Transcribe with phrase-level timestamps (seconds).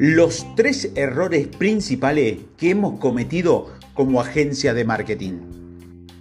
[0.00, 5.34] los tres errores principales que hemos cometido como agencia de marketing.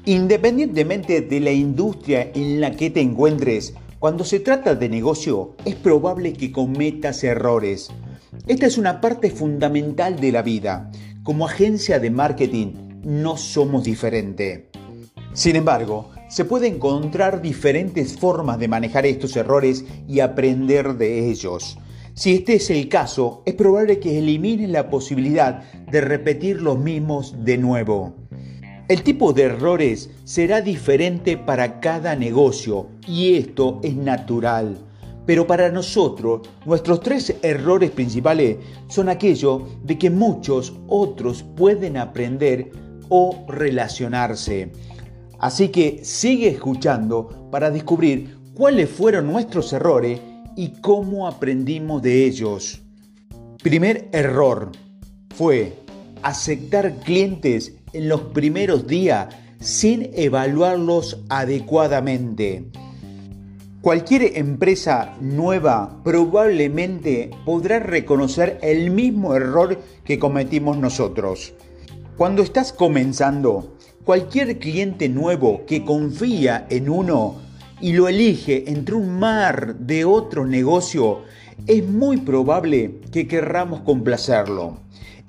[0.04, 5.76] Independientemente de la industria en la que te encuentres, cuando se trata de negocio es
[5.76, 7.90] probable que cometas errores.
[8.48, 10.92] Esta es una parte fundamental de la vida.
[11.24, 12.74] Como agencia de marketing
[13.06, 14.64] no somos diferentes.
[15.32, 21.78] Sin embargo, se pueden encontrar diferentes formas de manejar estos errores y aprender de ellos.
[22.20, 27.34] Si este es el caso, es probable que elimines la posibilidad de repetir los mismos
[27.46, 28.14] de nuevo.
[28.90, 34.78] El tipo de errores será diferente para cada negocio y esto es natural.
[35.26, 38.58] Pero para nosotros, nuestros tres errores principales
[38.90, 42.70] son aquellos de que muchos otros pueden aprender
[43.08, 44.74] o relacionarse.
[45.40, 50.20] Así que sigue escuchando para descubrir cuáles fueron nuestros errores
[50.60, 52.82] y cómo aprendimos de ellos.
[53.64, 54.74] Primer error
[55.34, 55.78] fue
[56.22, 62.66] aceptar clientes en los primeros días sin evaluarlos adecuadamente.
[63.80, 71.54] Cualquier empresa nueva probablemente podrá reconocer el mismo error que cometimos nosotros.
[72.18, 73.78] Cuando estás comenzando,
[74.10, 77.36] Cualquier cliente nuevo que confía en uno
[77.82, 81.24] y lo elige entre un mar de otro negocio,
[81.68, 84.80] es muy probable que querramos complacerlo,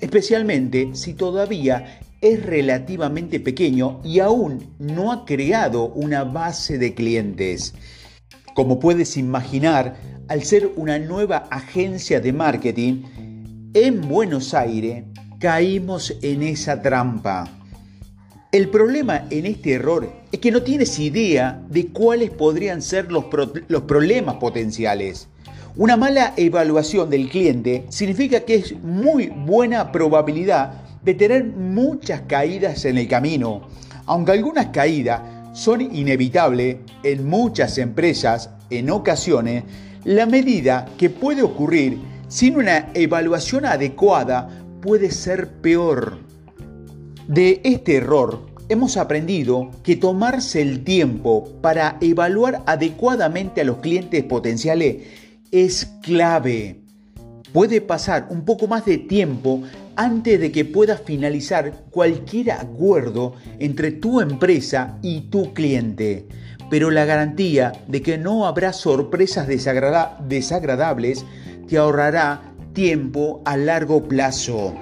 [0.01, 7.75] especialmente si todavía es relativamente pequeño y aún no ha creado una base de clientes.
[8.55, 9.97] Como puedes imaginar,
[10.29, 13.03] al ser una nueva agencia de marketing,
[13.75, 15.05] en Buenos Aires
[15.39, 17.60] caímos en esa trampa.
[18.53, 23.27] El problema en este error es que no tienes idea de cuáles podrían ser los,
[23.27, 25.29] problemas potenciales.
[25.77, 32.85] Una mala evaluación del cliente significa que es muy buena probabilidad de tener muchas caídas
[32.87, 33.69] en el camino.
[34.07, 35.21] Aunque algunas caídas
[35.53, 39.63] son inevitables en muchas empresas, en ocasiones,
[40.03, 44.49] la medida que puede ocurrir sin una evaluación adecuada
[44.83, 46.30] puede ser peor.
[47.31, 54.25] De este error hemos aprendido que tomarse el tiempo para evaluar adecuadamente a los clientes
[54.25, 55.05] potenciales
[55.53, 56.81] es clave.
[57.53, 59.63] Puede pasar un poco más de tiempo
[59.95, 66.27] antes de que puedas finalizar cualquier acuerdo entre tu empresa y tu cliente,
[66.69, 71.25] pero la garantía de que no habrá sorpresas desagradables
[71.69, 74.75] te ahorrará tiempo a largo plazo.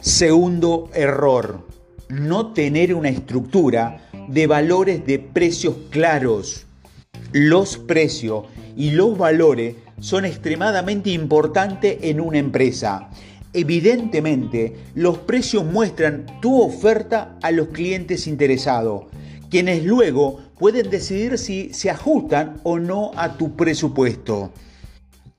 [0.00, 1.73] Segundo error
[2.08, 6.66] no tener una estructura de valores de precios claros.
[7.32, 13.10] Los precios y los valores son extremadamente importantes en una empresa.
[13.52, 19.04] Evidentemente, los precios muestran tu oferta a los clientes interesados,
[19.48, 24.52] quienes luego pueden decidir si se ajustan o no a tu presupuesto.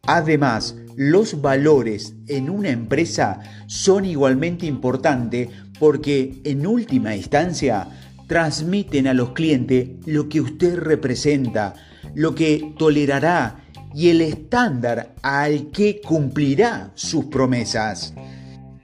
[0.07, 5.49] Además, los valores en una empresa son igualmente importantes
[5.79, 7.87] porque en última instancia
[8.27, 11.73] transmiten a los clientes lo que usted representa,
[12.13, 18.13] lo que tolerará y el estándar al que cumplirá sus promesas.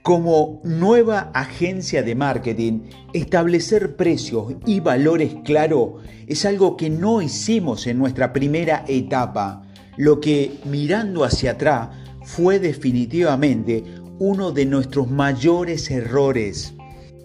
[0.02, 2.80] Como nueva agencia de marketing,
[3.12, 9.62] establecer precios y valores claros es algo que no hicimos en nuestra primera etapa,
[9.96, 11.90] lo que mirando hacia atrás
[12.24, 13.84] fue definitivamente
[14.18, 16.74] uno de nuestros mayores errores.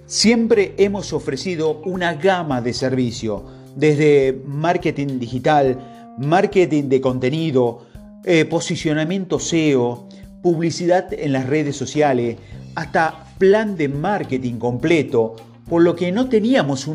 [0.08, 3.42] Siempre hemos ofrecido una gama de servicios,
[3.76, 7.86] desde marketing digital, marketing de contenido,
[8.24, 10.08] eh, posicionamiento SEO,
[10.42, 12.38] publicidad en las redes sociales,
[12.76, 15.36] hasta plan de marketing completo,
[15.70, 16.88] por lo que no teníamos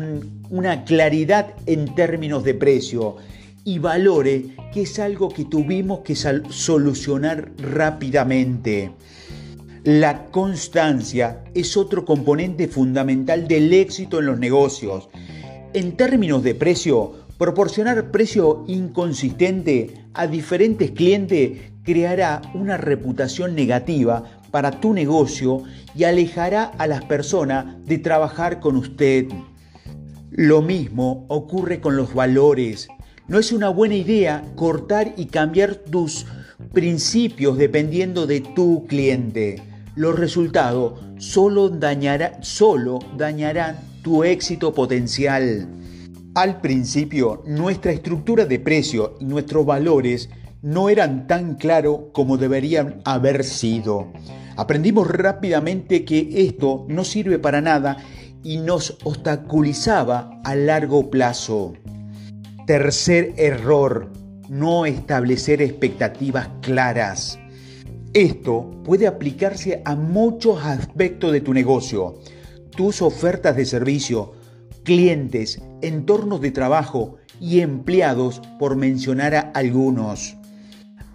[0.49, 3.17] una claridad en términos de precio
[3.63, 8.89] y valores, que es algo que tuvimos que solucionar rápidamente.
[9.83, 15.09] La constancia es otro componente fundamental del éxito en los negocios.
[15.73, 24.71] En términos de precio, proporcionar precio inconsistente a diferentes clientes creará una reputación negativa para
[24.71, 25.63] tu negocio
[25.93, 29.27] y alejará a las personas de trabajar con usted.
[30.31, 32.87] Lo mismo ocurre con los valores.
[33.27, 36.25] No es una buena idea cortar y cambiar tus
[36.71, 45.67] principios dependiendo de tu cliente los resultados solo, dañarán tu éxito potencial.
[46.35, 50.29] Al principio, nuestra estructura de precio y nuestros valores
[50.63, 54.11] no eran tan claros como deberían haber sido.
[54.55, 57.97] Aprendimos rápidamente que esto no sirve para nada
[58.43, 61.73] y nos obstaculizaba a largo plazo.
[62.65, 64.11] Tercer error,
[64.49, 67.39] no establecer expectativas claras.
[68.13, 72.19] Esto puede aplicarse a muchos aspectos de tu negocio,
[72.69, 74.33] tus ofertas de servicio,
[74.83, 80.37] clientes, entornos de trabajo y empleados, por mencionar a algunos.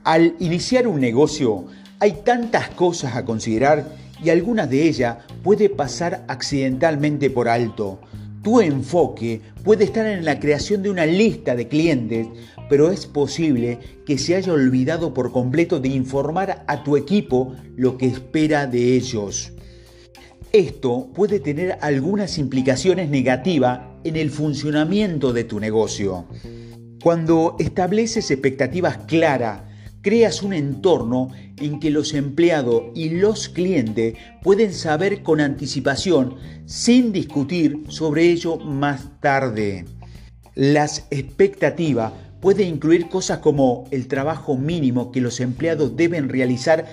[0.03, 1.67] Al iniciar un negocio
[2.01, 3.87] hay tantas cosas a considerar
[4.21, 8.01] y algunas de ellas puede pasar accidentalmente por alto.
[8.43, 12.29] Tu enfoque puede estar en la creación de una lista de clientes,
[12.69, 17.99] pero es posible que se haya olvidado por completo de informar a tu equipo lo
[17.99, 19.53] que espera de ellos.
[20.53, 26.27] Esto puede tener algunas implicaciones negativas en el funcionamiento de tu negocio.
[27.03, 29.68] Cuando estableces expectativas claras,
[30.03, 36.37] creas un entorno en que los empleados y los clientes pueden saber con anticipación
[36.67, 39.85] sin discutir sobre ello más tarde.
[40.55, 46.87] Las expectativas pueden incluir cosas como el trabajo mínimo que los empleados deben realizar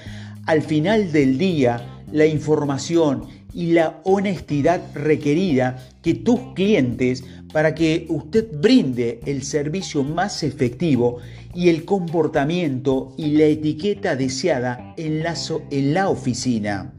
[0.46, 3.24] al final del día, la información
[3.56, 7.24] y la honestidad requerida que tus clientes
[7.54, 11.20] para que usted brinde el servicio más efectivo
[11.54, 15.36] y el comportamiento y la etiqueta deseada en la,
[15.72, 16.94] en la oficina.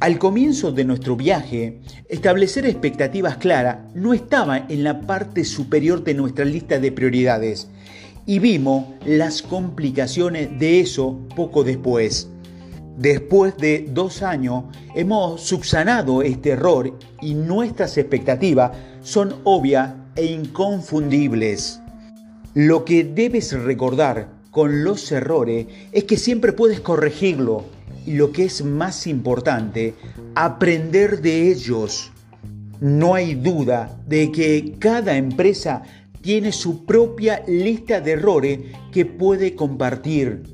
[0.00, 1.80] Al comienzo de nuestro viaje,
[2.10, 7.68] establecer expectativas claras no estaba en la parte superior de nuestra lista de prioridades
[8.26, 12.28] y vimos las complicaciones de eso poco después.
[12.96, 14.64] Después de dos años
[14.94, 18.70] hemos subsanado este error y nuestras expectativas
[19.02, 21.80] son obvias e inconfundibles.
[22.54, 27.64] Lo que debes recordar con los errores es que siempre puedes corregirlo
[28.06, 29.94] y lo que es más importante,
[30.36, 32.12] aprender de ellos.
[32.80, 35.82] No hay duda de que cada empresa
[36.20, 38.60] tiene su propia lista de errores
[38.92, 40.44] que puede compartir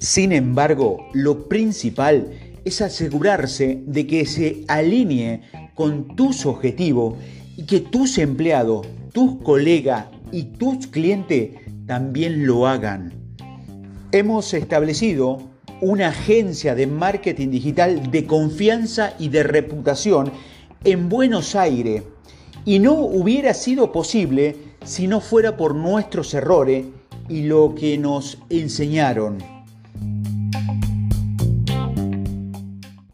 [0.00, 2.32] sin embargo, lo principal
[2.64, 5.42] es asegurarse de que se alinee
[5.74, 7.16] con tus objetivos
[7.54, 11.50] y que tus empleados, tus colegas y tus clientes
[11.86, 13.12] también lo hagan.
[14.10, 15.42] Hemos establecido
[15.82, 20.32] una agencia de marketing digital de confianza y de reputación
[20.82, 22.04] en Buenos Aires
[22.64, 26.86] y no hubiera sido posible si no fuera por nuestros errores
[27.28, 29.59] y lo que nos enseñaron.